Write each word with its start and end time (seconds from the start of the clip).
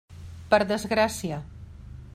Per 0.53 0.59
desgràcia. 0.71 1.41